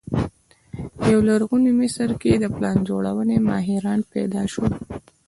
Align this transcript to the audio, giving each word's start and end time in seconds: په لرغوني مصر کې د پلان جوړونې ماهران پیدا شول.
په 0.99 1.09
لرغوني 1.27 1.71
مصر 1.81 2.09
کې 2.21 2.31
د 2.37 2.45
پلان 2.55 2.77
جوړونې 2.89 3.37
ماهران 3.49 3.99
پیدا 4.13 4.41
شول. 4.53 4.71